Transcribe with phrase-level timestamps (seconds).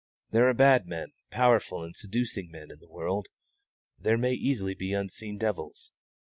[0.31, 3.27] There are bad men, powerful and seducing men, in the world;
[3.99, 5.91] there may easily be unseen devils.